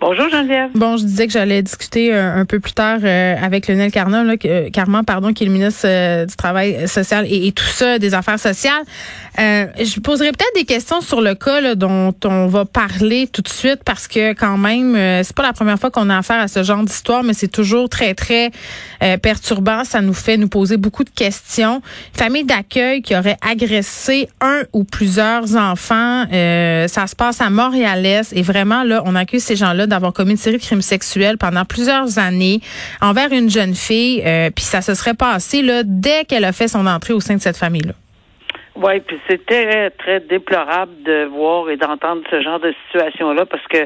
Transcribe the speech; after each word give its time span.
Bonjour, 0.00 0.28
Geneviève. 0.30 0.70
Bon, 0.76 0.96
je 0.96 1.02
disais 1.02 1.26
que 1.26 1.32
j'allais 1.32 1.60
discuter 1.60 2.14
euh, 2.14 2.32
un 2.32 2.44
peu 2.44 2.60
plus 2.60 2.72
tard 2.72 3.00
euh, 3.02 3.34
avec 3.42 3.66
Lionel 3.66 3.90
Carman, 3.90 4.24
là, 4.24 4.34
euh, 4.44 4.70
Carman, 4.70 5.04
pardon, 5.04 5.32
qui 5.32 5.42
est 5.42 5.46
le 5.48 5.52
ministre 5.52 5.86
euh, 5.86 6.24
du 6.24 6.36
Travail 6.36 6.86
social 6.86 7.26
et, 7.28 7.48
et 7.48 7.50
tout 7.52 7.64
ça, 7.64 7.98
des 7.98 8.14
affaires 8.14 8.38
sociales. 8.38 8.84
Euh, 9.40 9.66
je 9.76 9.98
poserai 9.98 10.30
peut-être 10.30 10.54
des 10.54 10.64
questions 10.64 11.00
sur 11.00 11.20
le 11.20 11.34
cas 11.34 11.60
là, 11.60 11.74
dont 11.74 12.14
on 12.24 12.46
va 12.46 12.64
parler 12.64 13.26
tout 13.26 13.42
de 13.42 13.48
suite 13.48 13.80
parce 13.84 14.06
que 14.06 14.34
quand 14.34 14.56
même, 14.56 14.94
c'est 15.24 15.34
pas 15.34 15.42
la 15.42 15.52
première 15.52 15.78
fois 15.78 15.90
qu'on 15.90 16.10
a 16.10 16.18
affaire 16.18 16.40
à 16.40 16.48
ce 16.48 16.62
genre 16.62 16.82
d'histoire, 16.84 17.22
mais 17.22 17.34
c'est 17.34 17.48
toujours 17.48 17.88
très 17.88 18.14
très 18.14 18.50
perturbant. 19.22 19.84
Ça 19.84 20.00
nous 20.00 20.12
fait 20.12 20.36
nous 20.38 20.48
poser 20.48 20.76
beaucoup 20.76 21.04
de 21.04 21.10
questions. 21.10 21.82
Une 22.14 22.18
famille 22.18 22.44
d'accueil 22.44 23.00
qui 23.00 23.14
aurait 23.14 23.36
agressé 23.48 24.28
un 24.40 24.62
ou 24.72 24.82
plusieurs 24.82 25.54
enfants, 25.54 26.24
ça 26.30 27.06
se 27.06 27.14
passe 27.14 27.40
à 27.40 27.48
Montréal-Est 27.48 28.32
et 28.32 28.42
vraiment 28.42 28.82
là, 28.82 29.02
on 29.06 29.14
accuse 29.14 29.44
ces 29.44 29.54
gens-là 29.54 29.86
d'avoir 29.88 30.12
commis 30.12 30.32
une 30.32 30.36
série 30.36 30.56
de 30.58 30.62
crimes 30.62 30.82
sexuels 30.82 31.38
pendant 31.38 31.64
plusieurs 31.64 32.18
années 32.18 32.60
envers 33.00 33.32
une 33.32 33.50
jeune 33.50 33.74
fille, 33.74 34.22
euh, 34.26 34.50
puis 34.54 34.64
ça 34.64 34.80
se 34.82 34.94
serait 34.94 35.14
passé 35.14 35.62
là 35.62 35.82
dès 35.84 36.24
qu'elle 36.24 36.44
a 36.44 36.52
fait 36.52 36.68
son 36.68 36.86
entrée 36.86 37.12
au 37.14 37.20
sein 37.20 37.34
de 37.36 37.40
cette 37.40 37.56
famille-là. 37.56 37.92
Oui, 38.80 39.00
puis 39.00 39.18
c'est 39.28 39.44
très, 39.44 39.90
très 39.90 40.20
déplorable 40.20 41.02
de 41.02 41.24
voir 41.24 41.68
et 41.68 41.76
d'entendre 41.76 42.22
ce 42.30 42.40
genre 42.40 42.60
de 42.60 42.72
situation-là 42.86 43.44
parce 43.44 43.66
que, 43.66 43.78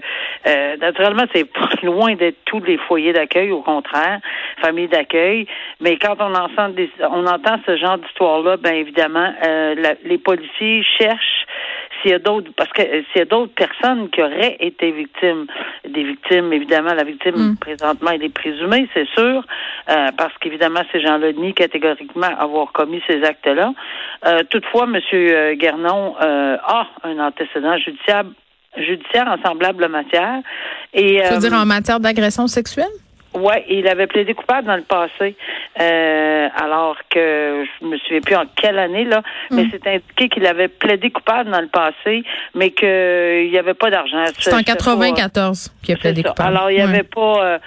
euh, 0.47 0.77
naturellement, 0.77 1.25
c'est 1.34 1.47
loin 1.83 2.14
d'être 2.14 2.37
tous 2.44 2.61
les 2.62 2.77
foyers 2.77 3.14
d'accueil, 3.14 3.53
au 3.53 3.62
contraire, 3.62 4.20
familles 4.61 4.89
d'accueil. 4.89 5.47
Mais 5.81 5.97
quand 5.97 6.16
on 6.20 6.34
entend, 6.34 6.69
des, 6.69 6.91
on 7.00 7.25
entend 7.27 7.56
ce 7.66 7.78
genre 7.78 7.97
d'histoire-là, 7.97 8.59
ben 8.59 8.75
évidemment, 8.75 9.33
euh, 9.47 9.75
la- 9.78 9.94
les 10.05 10.19
policiers 10.19 10.84
cherchent 10.98 11.47
s'il 12.00 12.12
y 12.12 12.14
a 12.14 12.18
d'autres, 12.18 12.50
parce 12.56 12.70
que 12.70 12.82
euh, 12.82 13.02
s'il 13.12 13.18
y 13.18 13.22
a 13.22 13.26
d'autres 13.26 13.54
personnes 13.54 14.08
qui 14.10 14.22
auraient 14.22 14.56
été 14.60 14.90
victimes, 14.92 15.46
des 15.88 16.04
victimes, 16.04 16.52
évidemment, 16.52 16.94
la 16.94 17.04
victime 17.04 17.32
Mm. 17.36 17.56
présentement, 17.56 18.10
elle 18.12 18.24
est 18.24 18.34
présumée, 18.34 18.88
c'est 18.94 19.08
sûr, 19.08 19.44
euh, 19.90 20.08
parce 20.16 20.32
qu'évidemment, 20.40 20.82
ces 20.92 21.00
gens-là 21.00 21.32
nient 21.32 21.52
catégoriquement 21.52 22.30
avoir 22.38 22.72
commis 22.72 23.02
ces 23.06 23.22
actes-là. 23.22 23.72
Euh, 24.26 24.42
toutefois, 24.50 24.84
M. 24.84 25.56
Guernon 25.56 26.14
euh, 26.20 26.56
a 26.64 26.86
un 27.04 27.18
antécédent 27.18 27.76
judiciaire, 27.78 28.24
judiciaire 28.76 29.28
en 29.28 29.42
semblable 29.46 29.88
matière. 29.88 30.40
Et, 30.94 31.20
Tu 31.22 31.28
veux 31.28 31.36
euh, 31.36 31.38
dire 31.38 31.54
en 31.54 31.66
matière 31.66 32.00
d'agression 32.00 32.46
sexuelle? 32.46 32.86
Ouais, 33.34 33.64
il 33.70 33.88
avait 33.88 34.06
plaidé 34.06 34.34
coupable 34.34 34.66
dans 34.66 34.77
le 34.77 34.83
passé, 34.83 35.36
euh, 35.80 36.48
alors 36.56 36.97
que 37.08 37.64
je 37.80 37.86
me 37.86 37.97
souviens 37.98 38.20
plus 38.20 38.36
en 38.36 38.44
quelle 38.56 38.78
année 38.78 39.05
là, 39.05 39.22
mais 39.50 39.66
c'est 39.70 39.86
indiqué 39.86 40.28
qu'il 40.28 40.47
avait 40.47 40.69
plaidé 40.69 41.11
coupable 41.11 41.50
dans 41.50 41.60
le 41.62 41.69
passé, 41.69 42.25
mais 42.55 42.70
qu'il 42.72 43.50
n'y 43.50 43.56
avait 43.58 43.72
pas 43.75 43.91
d'argent. 43.91 44.22
C'est 44.27 44.33
en 44.33 44.34
Je 44.38 44.42
sais 44.42 44.50
pas, 44.50 44.62
94 44.62 45.72
qu'il 45.83 45.94
a 45.94 45.98
plaidé 45.98 46.22
ça. 46.22 46.28
coupable. 46.30 46.48
Alors 46.56 46.70
il 46.70 46.77
n'y 46.77 46.83
Ouais. 46.83 46.88
avait 46.88 47.03
pas, 47.05 47.44
euh, 47.44 47.58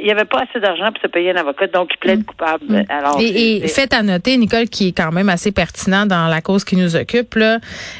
il 0.00 0.06
y 0.06 0.10
avait 0.10 0.24
pas 0.24 0.40
assez 0.48 0.58
d'argent 0.58 0.90
pour 0.90 1.00
se 1.02 1.06
payer 1.06 1.30
un 1.30 1.36
avocat, 1.36 1.68
donc 1.68 1.90
il 1.94 1.98
plaide 1.98 2.24
coupable. 2.24 2.84
Alors 2.88 3.18
Mm. 3.18 3.22
Et, 3.22 3.56
et 3.64 3.68
c'est- 3.68 3.82
fait 3.82 3.94
à 3.94 4.02
noter, 4.02 4.36
Nicole, 4.36 4.68
qui 4.68 4.88
est 4.88 4.92
quand 4.96 5.12
même 5.12 5.28
assez 5.28 5.52
pertinent 5.52 6.04
dans 6.06 6.26
la 6.28 6.40
cause 6.40 6.64
qui 6.64 6.76
nous 6.76 6.96
occupe, 6.96 7.34
là, 7.36 7.58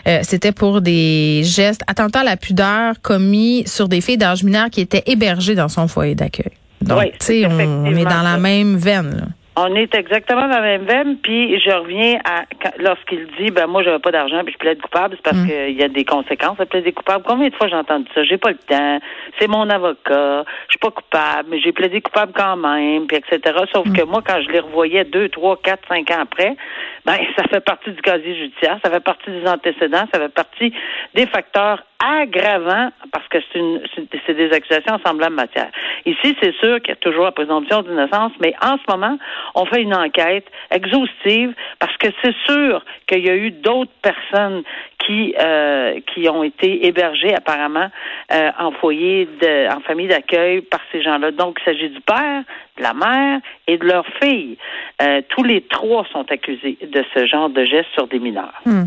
euh, 0.08 0.18
c'était 0.22 0.52
pour 0.52 0.80
des 0.80 1.42
gestes 1.44 1.82
attentats 1.86 2.20
à 2.20 2.24
la 2.24 2.36
pudeur 2.36 2.94
commis 3.00 3.62
sur 3.68 3.88
des 3.88 4.00
filles 4.00 4.18
d'âge 4.18 4.42
mineur 4.42 4.70
qui 4.70 4.80
étaient 4.80 5.04
hébergées 5.06 5.54
dans 5.54 5.68
son 5.68 5.86
foyer 5.86 6.14
d'accueil. 6.16 6.50
Donc, 6.94 7.02
Oui, 7.04 7.10
tu 7.12 7.26
sais, 7.26 7.46
on, 7.46 7.84
on 7.86 7.86
est 7.96 8.04
dans 8.04 8.22
la 8.22 8.38
même 8.38 8.76
veine. 8.76 9.10
Là. 9.16 9.24
On 9.54 9.74
est 9.74 9.94
exactement 9.94 10.40
dans 10.48 10.60
la 10.60 10.62
même 10.62 10.86
veine, 10.86 11.18
puis 11.22 11.60
je 11.60 11.70
reviens 11.70 12.18
à 12.24 12.44
lorsqu'il 12.78 13.26
dit 13.38 13.50
ben 13.50 13.66
moi 13.66 13.82
j'avais 13.82 13.98
pas 13.98 14.10
d'argent 14.10 14.40
puis 14.44 14.54
je 14.54 14.58
plaide 14.58 14.80
coupable, 14.80 15.14
c'est 15.16 15.22
parce 15.30 15.36
Mm. 15.36 15.46
qu'il 15.46 15.78
y 15.78 15.82
a 15.84 15.88
des 15.88 16.06
conséquences 16.06 16.58
à 16.58 16.64
plaider 16.64 16.92
coupable. 16.92 17.22
Combien 17.28 17.50
de 17.50 17.54
fois 17.54 17.68
j'ai 17.68 17.74
entendu 17.76 18.06
ça? 18.14 18.22
J'ai 18.22 18.38
pas 18.38 18.48
le 18.48 18.56
temps, 18.56 18.98
c'est 19.38 19.48
mon 19.48 19.68
avocat, 19.68 20.44
je 20.68 20.70
suis 20.72 20.78
pas 20.78 20.90
coupable, 20.90 21.48
mais 21.50 21.60
j'ai 21.60 21.72
plaidé 21.72 22.00
coupable 22.00 22.32
quand 22.34 22.56
même, 22.56 23.06
puis 23.06 23.18
etc. 23.18 23.40
Sauf 23.74 23.86
Mm. 23.86 23.92
que 23.92 24.02
moi, 24.04 24.22
quand 24.26 24.40
je 24.40 24.48
les 24.50 24.60
revoyais 24.60 25.04
deux, 25.04 25.28
trois, 25.28 25.58
quatre, 25.62 25.86
cinq 25.86 26.10
ans 26.12 26.20
après, 26.22 26.56
ben 27.04 27.16
ça 27.36 27.44
fait 27.50 27.60
partie 27.60 27.90
du 27.90 28.00
casier 28.00 28.34
judiciaire, 28.34 28.78
ça 28.82 28.90
fait 28.90 29.00
partie 29.04 29.30
des 29.30 29.46
antécédents, 29.46 30.06
ça 30.14 30.18
fait 30.18 30.32
partie 30.32 30.72
des 31.14 31.26
facteurs 31.26 31.82
aggravants 32.02 32.90
parce 33.12 33.26
que 33.28 33.38
c'est 33.52 33.58
une 33.58 33.80
c'est- 33.94 34.34
des 34.34 34.50
accusations 34.52 34.94
en 34.94 34.98
semblable 35.08 35.34
matière. 35.34 35.70
Ici, 36.06 36.36
c'est 36.42 36.54
sûr 36.56 36.80
qu'il 36.80 36.88
y 36.88 36.92
a 36.92 36.96
toujours 36.96 37.24
la 37.24 37.32
présomption 37.32 37.82
d'innocence, 37.82 38.32
mais 38.40 38.54
en 38.62 38.76
ce 38.78 38.82
moment, 38.90 39.18
on 39.54 39.66
fait 39.66 39.82
une 39.82 39.94
enquête 39.94 40.46
exhaustive 40.70 41.54
parce 41.78 41.96
que 41.98 42.08
c'est 42.22 42.34
sûr 42.48 42.84
qu'il 43.06 43.24
y 43.26 43.30
a 43.30 43.36
eu 43.36 43.50
d'autres 43.50 43.92
personnes 44.02 44.62
qui 45.06 45.34
euh, 45.38 46.00
qui 46.12 46.28
ont 46.28 46.42
été 46.42 46.86
hébergées 46.86 47.34
apparemment 47.34 47.88
euh, 48.32 48.50
en 48.58 48.72
foyer 48.72 49.28
de 49.40 49.74
en 49.74 49.80
famille 49.80 50.08
d'accueil 50.08 50.60
par 50.62 50.80
ces 50.90 51.02
gens-là. 51.02 51.30
Donc 51.30 51.58
il 51.60 51.64
s'agit 51.64 51.88
du 51.88 52.00
père, 52.00 52.42
de 52.78 52.82
la 52.82 52.94
mère 52.94 53.40
et 53.66 53.78
de 53.78 53.84
leur 53.84 54.04
fille. 54.20 54.56
Euh, 55.00 55.20
tous 55.28 55.42
les 55.42 55.62
trois 55.62 56.04
sont 56.12 56.26
accusés 56.30 56.78
de 56.82 57.04
ce 57.14 57.26
genre 57.26 57.50
de 57.50 57.64
gestes 57.64 57.90
sur 57.94 58.06
des 58.06 58.18
mineurs. 58.18 58.60
Hmm. 58.64 58.84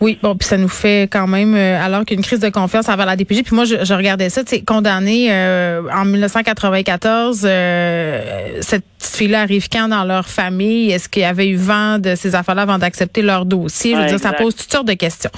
Oui, 0.00 0.18
bon, 0.22 0.34
puis 0.34 0.46
ça 0.46 0.58
nous 0.58 0.68
fait 0.68 1.08
quand 1.10 1.26
même, 1.26 1.54
alors 1.54 2.04
qu'une 2.04 2.20
crise 2.20 2.40
de 2.40 2.50
confiance 2.50 2.88
envers 2.88 3.06
la 3.06 3.16
DPJ, 3.16 3.42
puis 3.44 3.54
moi, 3.54 3.64
je, 3.64 3.94
regardais 3.94 4.28
ça, 4.28 4.42
tu 4.42 4.56
sais, 4.56 4.64
condamné 4.64 5.30
en 5.30 6.04
1994, 6.04 7.46
euh, 7.48 8.60
cette 8.60 8.84
petite 9.04 9.16
fille-là 9.16 9.42
arrive 9.42 9.68
quand 9.70 9.88
dans 9.88 10.04
leur 10.04 10.26
famille? 10.28 10.90
Est-ce 10.90 11.08
qu'il 11.08 11.22
y 11.22 11.26
avait 11.26 11.48
eu 11.48 11.56
vent 11.56 11.98
de 11.98 12.14
ces 12.14 12.34
affaires-là 12.34 12.62
avant 12.62 12.78
d'accepter 12.78 13.22
leur 13.22 13.44
dossier? 13.46 13.92
Je 13.92 13.96
veux 13.96 14.02
Ouais, 14.02 14.08
dire, 14.08 14.18
ça 14.20 14.32
pose 14.32 14.54
toutes 14.56 14.70
sortes 14.72 14.86
de 14.88 14.94
questions. 14.94 15.30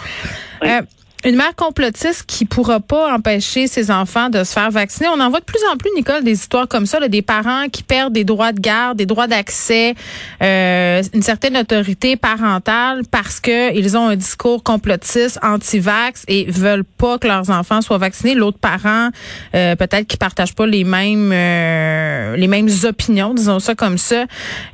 Oui. 0.63 0.69
Euh, 0.71 0.83
une 1.27 1.35
mère 1.35 1.57
complotiste 1.57 2.25
qui 2.27 2.45
pourra 2.45 2.79
pas 2.79 3.13
empêcher 3.13 3.67
ses 3.67 3.91
enfants 3.91 4.31
de 4.31 4.45
se 4.45 4.53
faire 4.53 4.71
vacciner. 4.71 5.09
On 5.09 5.19
en 5.19 5.29
voit 5.29 5.41
de 5.41 5.45
plus 5.45 5.61
en 5.73 5.77
plus, 5.77 5.91
Nicole, 5.97 6.23
des 6.23 6.33
histoires 6.35 6.69
comme 6.69 6.87
ça, 6.87 7.01
là, 7.01 7.09
des 7.09 7.23
parents 7.23 7.69
qui 7.71 7.83
perdent 7.83 8.13
des 8.13 8.23
droits 8.23 8.53
de 8.53 8.61
garde, 8.61 8.97
des 8.97 9.07
droits 9.07 9.27
d'accès, 9.27 9.95
euh, 10.41 11.03
une 11.13 11.23
certaine 11.23 11.57
autorité 11.57 12.17
parentale 12.17 13.03
parce 13.11 13.41
que 13.41 13.77
ils 13.77 13.97
ont 13.97 14.09
un 14.09 14.17
discours 14.17 14.63
complotiste, 14.63 15.41
anti-vax 15.43 16.23
et 16.29 16.45
veulent 16.49 16.85
pas 16.85 17.19
que 17.19 17.27
leurs 17.27 17.51
enfants 17.51 17.81
soient 17.81 17.99
vaccinés. 17.99 18.37
L'autre 18.37 18.59
parent, 18.59 19.11
euh, 19.57 19.75
peut-être 19.75 20.07
qui 20.07 20.17
partagent 20.17 20.55
pas 20.55 20.67
les 20.67 20.85
mêmes 20.85 21.33
euh, 21.33 22.37
les 22.37 22.47
mêmes 22.47 22.69
opinions, 22.85 23.35
disons 23.35 23.59
ça 23.59 23.75
comme 23.75 23.99
ça, 23.99 24.27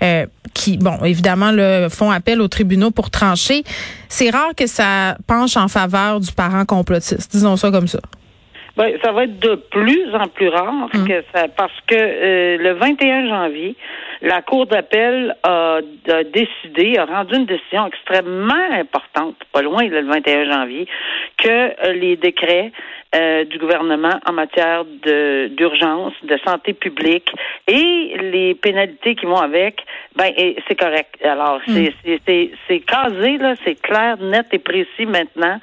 euh, 0.03 0.27
qui, 0.55 0.77
bon, 0.77 0.99
évidemment, 1.05 1.51
là, 1.51 1.89
font 1.89 2.11
appel 2.11 2.41
aux 2.41 2.49
tribunaux 2.49 2.91
pour 2.91 3.11
trancher. 3.11 3.63
C'est 4.09 4.31
rare 4.31 4.55
que 4.57 4.67
ça 4.67 5.17
penche 5.27 5.57
en 5.57 5.69
faveur 5.69 6.21
du 6.21 6.33
parent 6.33 6.65
complotiste, 6.65 7.31
disons 7.33 7.57
ça 7.57 7.71
comme 7.71 7.89
ça. 7.89 8.01
Ben, 8.77 8.97
ça 9.05 9.13
va 9.13 9.25
être 9.25 9.39
de 9.39 9.55
plus 9.55 10.15
en 10.15 10.29
plus 10.29 10.49
rare 10.49 10.89
que 11.07 11.23
ça, 11.35 11.47
parce 11.57 11.79
que 11.87 11.95
euh, 11.95 12.57
le 12.57 12.73
21 12.73 13.29
janvier, 13.29 13.77
la 14.23 14.41
Cour 14.41 14.67
d'appel 14.67 15.37
a, 15.43 15.81
a 16.09 16.25
décidé, 16.25 16.97
a 16.97 17.05
rendu 17.05 17.37
une 17.37 17.45
décision 17.45 17.87
extrêmement 17.87 18.71
importante, 18.73 19.37
pas 19.53 19.61
loin 19.61 19.87
le 19.87 20.03
21 20.07 20.51
janvier, 20.51 20.87
que 21.37 21.49
euh, 21.49 21.93
les 21.93 22.17
décrets 22.17 22.73
euh, 23.15 23.45
du 23.45 23.59
gouvernement 23.59 24.21
en 24.27 24.33
matière 24.33 24.87
de 24.87 25.49
d'urgence, 25.49 26.15
de 26.23 26.39
santé 26.47 26.73
publique 26.73 27.31
et 27.69 28.17
les 28.33 28.55
pénalités 28.55 29.17
qui 29.17 29.27
vont 29.27 29.37
avec, 29.41 29.85
ben 30.17 30.33
c'est 30.69 30.79
correct. 30.79 31.15
Alors 31.25 31.61
c'est 31.67 31.93
c'est 32.05 32.21
c'est 32.27 32.51
c'est 32.69 32.81
casé 32.81 33.39
là, 33.39 33.55
c'est 33.65 33.81
clair, 33.81 34.17
net 34.19 34.47
et 34.53 34.59
précis 34.59 35.07
maintenant. 35.07 35.59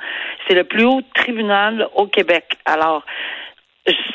C'est 0.47 0.55
le 0.55 0.63
plus 0.63 0.85
haut 0.85 1.01
tribunal 1.13 1.87
au 1.95 2.07
Québec. 2.07 2.45
Alors 2.65 3.03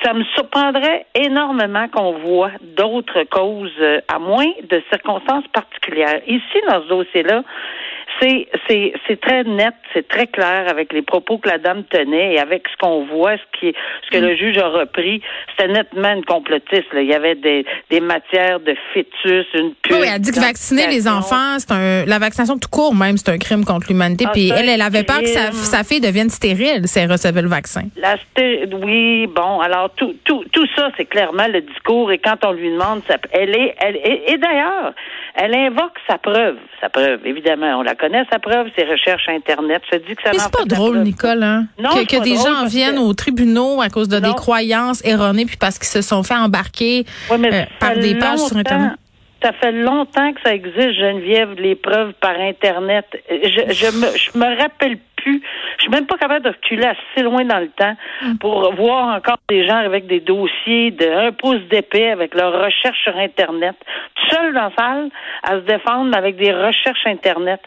ça 0.02 0.12
me 0.12 0.24
surprendrait 0.34 1.06
énormément 1.14 1.88
qu'on 1.88 2.12
voit 2.12 2.52
d'autres 2.60 3.24
causes, 3.24 3.72
euh, 3.80 4.00
à 4.08 4.18
moins 4.18 4.50
de 4.68 4.82
circonstances 4.90 5.46
particulières. 5.48 6.20
Ici, 6.26 6.58
dans 6.68 6.82
ce 6.82 6.88
dossier-là, 6.88 7.42
c'est 8.20 8.48
c'est 8.68 8.92
c'est 9.06 9.20
très 9.20 9.44
net, 9.44 9.74
c'est 9.92 10.06
très 10.08 10.26
clair 10.26 10.66
avec 10.68 10.92
les 10.92 11.02
propos 11.02 11.38
que 11.38 11.48
la 11.48 11.58
dame 11.58 11.84
tenait 11.84 12.34
et 12.34 12.38
avec 12.38 12.64
ce 12.68 12.76
qu'on 12.78 13.04
voit, 13.06 13.36
ce 13.36 13.58
qui 13.58 13.74
ce 14.04 14.10
que 14.10 14.22
le 14.22 14.36
juge 14.36 14.58
a 14.58 14.68
repris, 14.68 15.20
c'était 15.50 15.72
nettement 15.72 16.12
une 16.14 16.24
complotiste. 16.24 16.92
Là. 16.92 17.02
Il 17.02 17.08
y 17.08 17.14
avait 17.14 17.34
des 17.34 17.64
des 17.90 18.00
matières 18.00 18.60
de 18.60 18.74
fœtus, 18.92 19.46
une 19.54 19.74
pure. 19.82 19.98
Oui, 20.00 20.06
elle 20.12 20.20
dit 20.20 20.30
que 20.30 20.40
vacciner 20.40 20.86
les 20.86 21.08
enfants, 21.08 21.58
c'est 21.58 21.72
un 21.72 22.04
la 22.06 22.18
vaccination 22.18 22.58
tout 22.58 22.68
court 22.68 22.94
même, 22.94 23.16
c'est 23.16 23.30
un 23.30 23.38
crime 23.38 23.64
contre 23.64 23.86
l'humanité. 23.88 24.24
Ah, 24.28 24.32
Puis 24.32 24.50
elle, 24.50 24.68
elle 24.68 24.82
avait 24.82 25.04
peur 25.04 25.20
que 25.20 25.26
sa 25.26 25.84
fille 25.84 26.00
devienne 26.00 26.30
stérile 26.30 26.86
si 26.86 26.98
elle 26.98 27.10
recevait 27.10 27.42
le 27.42 27.48
vaccin. 27.48 27.82
La 27.96 28.16
sté- 28.16 28.68
oui, 28.84 29.26
bon, 29.26 29.60
alors 29.60 29.90
tout, 29.96 30.14
tout, 30.24 30.43
tout 30.54 30.66
ça, 30.76 30.88
c'est 30.96 31.04
clairement 31.04 31.48
le 31.48 31.60
discours. 31.60 32.12
Et 32.12 32.18
quand 32.18 32.44
on 32.44 32.52
lui 32.52 32.70
demande, 32.70 33.02
ça, 33.08 33.16
elle 33.32 33.54
est, 33.56 33.74
elle 33.80 33.96
et 33.96 34.38
d'ailleurs, 34.38 34.94
elle 35.34 35.54
invoque 35.54 35.98
sa 36.08 36.16
preuve. 36.16 36.56
Sa 36.80 36.88
preuve, 36.88 37.20
évidemment, 37.24 37.78
on 37.78 37.82
la 37.82 37.96
connaît, 37.96 38.24
sa 38.30 38.38
preuve, 38.38 38.68
ses 38.78 38.84
recherches 38.84 39.28
Internet. 39.28 39.82
Je 39.92 39.98
dis 39.98 40.14
que 40.14 40.22
ça 40.22 40.30
Mais 40.32 40.38
c'est 40.38 40.52
pas 40.52 40.64
drôle, 40.64 41.00
Nicole, 41.00 41.42
hein? 41.42 41.66
Non, 41.78 41.90
que, 41.90 42.06
que 42.06 42.22
des 42.22 42.36
gens 42.36 42.66
viennent 42.66 42.98
aux 42.98 43.12
tribunaux 43.14 43.82
à 43.82 43.88
cause 43.88 44.08
de 44.08 44.20
des 44.20 44.32
croyances 44.34 45.04
erronées, 45.04 45.44
puis 45.44 45.56
parce 45.56 45.78
qu'ils 45.78 45.88
se 45.88 46.02
sont 46.02 46.22
fait 46.22 46.36
embarquer 46.36 47.04
euh, 47.30 47.64
par 47.80 47.96
des 47.96 48.14
pages 48.14 48.38
sur 48.38 48.56
Internet. 48.56 48.92
Ça 49.42 49.52
fait 49.52 49.72
longtemps 49.72 50.32
que 50.32 50.40
ça 50.42 50.54
existe, 50.54 50.94
Geneviève, 50.94 51.52
les 51.58 51.74
preuves 51.74 52.12
par 52.14 52.38
Internet. 52.38 53.04
Je, 53.28 53.74
je 53.74 53.98
me, 53.98 54.16
je 54.16 54.38
me 54.38 54.58
rappelle 54.58 54.98
plus. 55.24 55.42
Je 55.78 55.82
suis 55.82 55.90
même 55.90 56.06
pas 56.06 56.16
capable 56.16 56.44
de 56.44 56.50
reculer 56.50 56.84
assez 56.84 57.22
loin 57.22 57.44
dans 57.44 57.58
le 57.58 57.68
temps 57.68 57.96
mm. 58.22 58.36
pour 58.38 58.72
voir 58.74 59.16
encore 59.16 59.38
des 59.48 59.66
gens 59.66 59.76
avec 59.76 60.06
des 60.06 60.20
dossiers 60.20 60.90
de 60.90 61.26
un 61.26 61.32
pouce 61.32 61.60
d'épée 61.70 62.10
avec 62.10 62.34
leurs 62.34 62.52
recherches 62.52 63.02
sur 63.02 63.16
Internet, 63.16 63.76
seul 64.30 64.52
dans 64.54 64.64
la 64.64 64.72
salle 64.76 65.08
à 65.42 65.52
se 65.52 65.64
défendre 65.64 66.16
avec 66.16 66.36
des 66.36 66.52
recherches 66.52 67.06
Internet. 67.06 67.60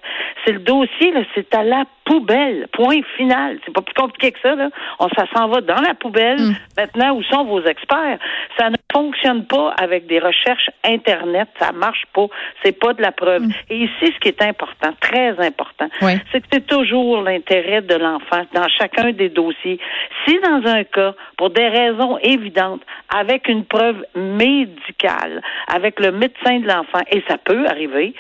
C'est 0.46 0.54
le 0.54 0.60
dossier, 0.60 1.14
c'est 1.36 1.54
à 1.56 1.64
la 1.64 1.84
poubelle. 2.08 2.68
Point 2.72 3.02
final. 3.18 3.60
C'est 3.66 3.74
pas 3.74 3.82
plus 3.82 3.94
compliqué 3.94 4.32
que 4.32 4.40
ça. 4.42 4.56
Là. 4.56 4.70
On, 5.00 5.10
ça 5.10 5.26
s'en 5.36 5.48
va 5.48 5.62
dans 5.62 5.82
la 5.82 5.94
poubelle. 5.94 6.40
Mm. 6.40 6.56
Maintenant, 6.78 7.16
où 7.16 7.24
sont 7.24 7.44
vos 7.44 7.62
experts? 7.62 8.20
Ça 8.58 8.70
ne 8.70 8.76
fonctionne 8.92 9.46
pas 9.46 9.74
avec 9.82 10.08
des 10.08 10.20
recherches 10.20 10.70
Internet. 10.84 11.50
Ça 11.60 11.72
marche 11.72 12.04
pas. 12.14 12.28
C'est 12.64 12.78
pas 12.78 12.94
de 12.94 13.02
la 13.02 13.12
preuve. 13.12 13.44
Mm. 13.44 13.52
Et 13.70 13.78
ici, 13.84 14.14
ce 14.14 14.20
qui 14.20 14.30
est 14.30 14.42
important, 14.42 14.94
très 15.02 15.38
important, 15.46 15.88
c'est 16.00 16.42
que 16.42 16.48
c'est 16.52 16.68
toujours 16.68 17.22
l'intérêt 17.50 17.82
de 17.82 17.96
l'enfant 17.96 18.44
dans 18.54 18.68
chacun 18.68 19.12
des 19.12 19.30
dossiers. 19.30 19.80
Si 20.26 20.40
dans 20.40 20.62
un 20.66 20.84
cas, 20.84 21.14
pour 21.38 21.50
des 21.50 21.68
raisons 21.68 22.18
évidentes, 22.20 22.82
avec 23.14 23.48
une 23.48 23.66
preuve 23.66 24.04
médicale, 24.16 25.42
avec 25.68 26.00
le 26.00 26.12
médecin 26.12 26.60
de 26.60 26.68
l'enfant, 26.68 27.00
et 27.12 27.24
ça 27.28 27.38
peut 27.38 27.66
arriver, 27.68 28.14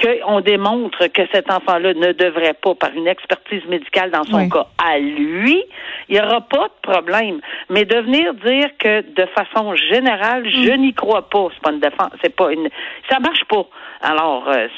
qu'on 0.00 0.40
démontre 0.40 1.06
que 1.08 1.22
cet 1.32 1.50
enfant-là 1.50 1.94
ne 1.94 2.12
devrait 2.12 2.54
pas, 2.54 2.74
par 2.74 2.90
une 2.94 3.06
expertise 3.06 3.64
médicale 3.66 4.10
dans 4.10 4.24
son 4.24 4.48
cas 4.48 4.66
à 4.78 4.98
lui, 4.98 5.62
il 6.08 6.14
n'y 6.14 6.20
aura 6.20 6.40
pas 6.42 6.68
de 6.68 6.92
problème. 6.92 7.40
Mais 7.70 7.84
de 7.84 7.96
venir 7.96 8.34
dire 8.34 8.68
que 8.78 9.00
de 9.00 9.26
façon 9.26 9.74
générale, 9.76 10.48
je 10.48 10.72
mm. 10.72 10.80
n'y 10.80 10.94
crois 10.94 11.28
pas, 11.28 11.48
c'est 11.54 11.62
pas 11.62 11.72
une 11.72 11.80
défense, 11.80 12.10
c'est 12.22 12.34
pas 12.34 12.52
une, 12.52 12.68
ça 13.08 13.18
marche 13.20 13.44
pas. 13.44 13.66
Alors, 14.02 14.48
euh, 14.48 14.68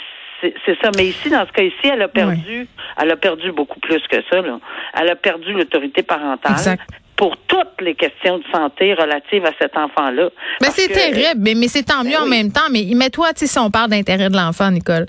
c'est 0.41 0.79
ça. 0.83 0.91
Mais 0.97 1.07
ici, 1.07 1.31
dans 1.31 1.47
ce 1.47 1.53
cas-ci, 1.53 1.89
elle 1.93 2.03
a 2.03 2.09
perdu, 2.09 2.67
elle 3.01 3.11
a 3.11 3.17
perdu 3.17 3.53
beaucoup 3.53 3.81
plus 3.81 4.01
que 4.09 4.17
ça. 4.31 4.41
Là. 4.41 4.59
Elle 4.99 5.11
a 5.11 5.17
perdu 5.17 5.53
l'autorité 5.53 6.03
parentale 6.03 6.79
pour 7.17 7.37
toutes 7.49 7.81
les 7.81 7.95
questions 7.95 8.39
de 8.39 8.45
santé 8.53 8.93
relatives 8.95 9.45
à 9.47 9.53
cet 9.59 9.77
enfant-là. 9.77 10.29
Mais 10.61 10.69
c'est 10.69 10.89
terrible, 10.89 11.41
mais, 11.41 11.55
mais 11.55 11.69
c'est 11.69 11.85
tant 11.85 12.05
mieux 12.05 12.11
ben 12.11 12.23
en 12.25 12.27
même 12.27 12.53
temps. 12.53 12.69
Mais 12.71 12.85
mets-toi, 12.95 13.29
si 13.35 13.59
on 13.59 13.71
parle 13.71 13.91
d'intérêt 13.91 14.29
de 14.29 14.37
l'enfant, 14.37 14.71
Nicole, 14.71 15.07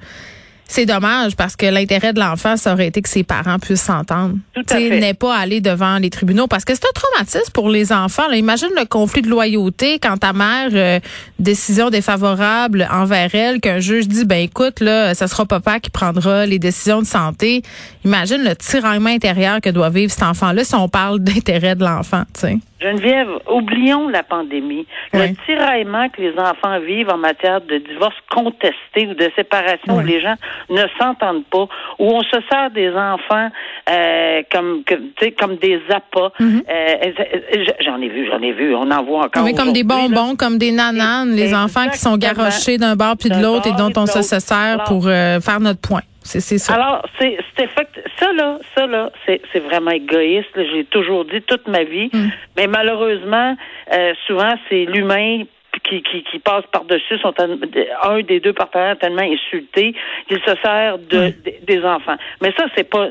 c'est 0.68 0.86
dommage 0.86 1.36
parce 1.36 1.56
que 1.56 1.66
l'intérêt 1.66 2.14
de 2.14 2.20
l'enfant, 2.20 2.58
ça 2.58 2.74
aurait 2.74 2.88
été 2.88 3.02
que 3.02 3.10
ses 3.10 3.24
parents 3.24 3.60
puissent 3.60 3.84
s'entendre. 3.84 4.36
N'est 4.74 5.14
pas 5.14 5.36
aller 5.36 5.62
devant 5.62 5.98
les 5.98 6.10
tribunaux 6.10 6.48
parce 6.48 6.66
que 6.66 6.74
c'est 6.76 6.86
un 6.86 6.94
traumatisme 6.94 7.52
pour 7.54 7.70
les 7.70 7.94
enfants. 7.94 8.28
Là. 8.28 8.36
Imagine 8.36 8.70
le 8.78 8.86
conflit 8.86 9.22
de 9.22 9.30
loyauté 9.30 10.00
quand 10.00 10.18
ta 10.18 10.34
mère 10.34 10.70
euh, 10.74 11.00
décision 11.40 11.90
défavorable 11.90 12.88
envers 12.92 13.34
elle, 13.34 13.60
qu'un 13.60 13.80
juge 13.80 14.08
dit 14.08 14.26
ben 14.26 14.44
écoute 14.44 14.80
là, 14.80 15.14
ça 15.14 15.28
sera 15.28 15.46
papa 15.46 15.80
qui 15.80 15.90
prendra 15.90 16.46
les 16.46 16.60
décisions 16.60 17.02
de 17.02 17.08
santé. 17.08 17.62
Imagine 18.04 18.44
le 18.44 18.56
tiraillement 18.56 19.10
intérieur 19.10 19.62
que 19.62 19.70
doit 19.70 19.90
vivre 19.90 20.12
cet 20.12 20.24
enfant-là 20.24 20.64
si 20.64 20.76
on 20.76 20.90
parle 20.90 21.20
d'intérêt 21.28 21.76
de 21.76 21.84
l'enfant. 21.84 22.24
sais. 22.34 22.58
Geneviève, 22.80 23.30
oublions 23.52 24.08
la 24.08 24.22
pandémie. 24.22 24.86
Le 25.12 25.34
tiraillement 25.46 26.10
que 26.10 26.22
les 26.22 26.38
enfants 26.38 26.80
vivent 26.80 27.10
en 27.10 27.18
matière 27.18 27.62
de 27.62 27.78
divorce 27.78 28.16
contesté 28.30 29.08
ou 29.08 29.16
de 29.16 29.32
séparation 29.36 29.98
où 29.98 30.02
les 30.02 30.22
gens 30.22 30.36
ne 30.70 30.84
s'entendent 31.00 31.46
pas, 31.46 31.68
où 32.00 32.06
on 32.06 32.22
se 32.22 32.38
sert 32.50 32.72
des 32.72 32.90
enfants 32.90 33.50
euh, 33.90 34.42
comme 34.52 34.84
comme 35.40 35.56
des 35.58 35.80
appâts. 35.90 36.32
Mhm. 36.40 36.64
Euh, 36.70 37.12
j'en 37.82 38.02
ai 38.02 38.10
vu, 38.10 38.28
j'en 38.30 38.42
ai 38.42 38.52
vu. 38.52 38.76
On 38.76 38.90
en 38.92 39.04
voit 39.04 39.26
encore. 39.26 39.44
Oui, 39.44 39.54
comme 39.54 39.74
des 39.74 39.84
bonbons, 39.84 40.36
comme 40.36 40.58
des 40.58 40.72
nananes, 40.72 41.32
les 41.32 41.54
enfants 41.54 41.88
qui 41.90 41.98
sont 41.98 42.18
garochés 42.18 42.78
d'un 42.78 42.96
bord 42.96 43.16
puis 43.18 43.30
de 43.30 43.42
l'autre 43.42 43.68
et 43.68 43.74
dont 43.74 43.92
on 43.96 44.06
se 44.06 44.22
sert 44.22 44.84
pour 44.86 45.08
euh, 45.08 45.40
faire 45.40 45.60
notre 45.60 45.82
point. 45.82 46.02
C'est 46.28 46.58
ça. 46.58 46.74
Alors, 46.74 47.06
c'est 47.20 47.38
ça 48.20 48.34
là, 48.34 48.60
ça 48.76 48.86
là, 48.86 49.10
c'est 49.26 49.60
vraiment 49.60 49.92
égoïste. 49.92 50.50
J'ai 50.56 50.84
toujours 50.86 51.24
dit 51.24 51.42
toute 51.42 51.68
ma 51.68 51.84
vie, 51.84 52.10
mm. 52.12 52.28
mais 52.58 52.68
malheureusement, 52.68 53.56
euh, 53.94 54.14
souvent 54.26 54.54
c'est 54.68 54.86
l'humain 54.86 55.44
qui, 55.88 56.02
qui, 56.04 56.24
qui 56.24 56.40
passent 56.40 56.66
par-dessus 56.72 57.18
sont 57.20 57.34
un 57.40 58.22
des 58.22 58.40
deux 58.40 58.54
partenaires 58.54 58.98
tellement 58.98 59.24
insulté 59.24 59.96
qu'il 60.28 60.40
se 60.40 60.56
sert 60.64 60.98
de, 60.98 61.34
des 61.64 61.84
enfants. 61.84 62.16
Mais 62.42 62.54
ça, 62.58 62.66
c'est 62.76 62.90
pas. 62.90 63.10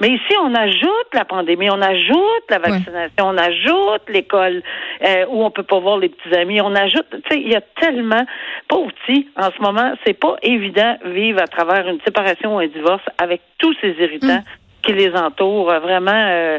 Mais 0.00 0.08
ici, 0.08 0.34
on 0.40 0.54
ajoute 0.54 1.08
la 1.12 1.24
pandémie, 1.24 1.70
on 1.70 1.82
ajoute 1.82 2.44
la 2.50 2.58
vaccination, 2.58 3.26
on 3.26 3.38
ajoute 3.38 4.02
l'école 4.08 4.62
euh, 5.04 5.26
où 5.28 5.44
on 5.44 5.50
peut 5.50 5.62
pas 5.62 5.78
voir 5.78 5.98
les 5.98 6.08
petits 6.08 6.34
amis, 6.36 6.60
on 6.60 6.74
ajoute. 6.74 7.06
Tu 7.10 7.20
sais, 7.30 7.40
il 7.40 7.50
y 7.50 7.56
a 7.56 7.62
tellement. 7.80 8.24
Pauvre 8.68 8.90
petit, 9.04 9.28
en 9.36 9.50
ce 9.50 9.60
moment, 9.60 9.94
c'est 10.06 10.18
pas 10.18 10.36
évident 10.42 10.96
vivre 11.04 11.40
à 11.40 11.46
travers 11.46 11.86
une 11.88 12.00
séparation 12.00 12.56
ou 12.56 12.58
un 12.60 12.66
divorce 12.66 13.02
avec 13.18 13.42
tous 13.58 13.74
ces 13.80 13.90
irritants 14.00 14.40
mm. 14.40 14.82
qui 14.82 14.92
les 14.92 15.14
entourent. 15.14 15.72
Vraiment. 15.80 16.12
Euh, 16.14 16.58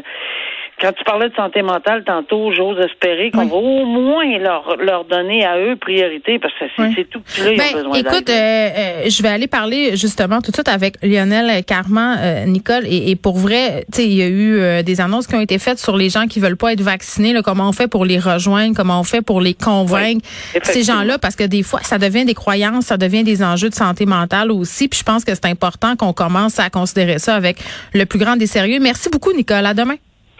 quand 0.80 0.92
tu 0.92 1.04
parlais 1.04 1.28
de 1.28 1.34
santé 1.34 1.62
mentale 1.62 2.04
tantôt, 2.04 2.52
j'ose 2.52 2.78
espérer 2.80 3.30
qu'on 3.30 3.46
va 3.46 3.56
au 3.56 3.86
moins 3.86 4.38
leur, 4.38 4.76
leur 4.76 5.04
donner 5.04 5.44
à 5.44 5.58
eux 5.58 5.76
priorité 5.76 6.38
parce 6.38 6.52
que 6.54 6.66
c'est 6.94 7.08
tout 7.08 7.22
là, 7.38 7.52
ils 7.52 7.54
ont 7.54 7.56
ben, 7.56 7.72
besoin 7.74 7.94
Écoute, 7.94 8.28
euh, 8.28 8.32
euh, 8.32 9.02
je 9.08 9.22
vais 9.22 9.28
aller 9.28 9.46
parler 9.46 9.96
justement 9.96 10.40
tout 10.42 10.50
de 10.50 10.56
suite 10.56 10.68
avec 10.68 10.96
Lionel 11.02 11.64
Carman, 11.64 12.18
euh, 12.20 12.44
Nicole, 12.44 12.84
et, 12.86 13.16
pour 13.16 13.38
vrai, 13.38 13.86
tu 13.92 14.02
sais, 14.02 14.06
il 14.06 14.12
y 14.12 14.22
a 14.22 14.28
eu 14.28 14.82
des 14.82 15.00
annonces 15.00 15.26
qui 15.26 15.34
ont 15.34 15.40
été 15.40 15.58
faites 15.58 15.78
sur 15.78 15.96
les 15.96 16.10
gens 16.10 16.26
qui 16.26 16.40
veulent 16.40 16.56
pas 16.56 16.72
être 16.72 16.82
vaccinés, 16.82 17.32
là, 17.32 17.42
comment 17.42 17.68
on 17.68 17.72
fait 17.72 17.88
pour 17.88 18.04
les 18.04 18.18
rejoindre, 18.18 18.74
comment 18.76 19.00
on 19.00 19.04
fait 19.04 19.22
pour 19.22 19.40
les 19.40 19.54
convaincre, 19.54 20.26
ces 20.62 20.82
gens-là, 20.82 21.18
parce 21.18 21.36
que 21.36 21.44
des 21.44 21.62
fois, 21.62 21.80
ça 21.82 21.98
devient 21.98 22.24
des 22.24 22.34
croyances, 22.34 22.86
ça 22.86 22.96
devient 22.96 23.24
des 23.24 23.42
enjeux 23.42 23.70
de 23.70 23.74
santé 23.74 24.04
mentale 24.04 24.52
aussi, 24.52 24.88
puis 24.88 24.98
je 24.98 25.04
pense 25.04 25.24
que 25.24 25.34
c'est 25.34 25.46
important 25.46 25.96
qu'on 25.96 26.12
commence 26.12 26.58
à 26.58 26.68
considérer 26.70 27.18
ça 27.18 27.34
avec 27.34 27.58
le 27.94 28.04
plus 28.04 28.18
grand 28.18 28.36
des 28.36 28.46
sérieux. 28.46 28.78
Merci 28.80 29.08
beaucoup, 29.08 29.32
Nicole. 29.32 29.64
À 29.66 29.74
demain. 29.74 29.96